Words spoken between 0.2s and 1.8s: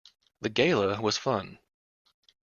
The Gala was fun.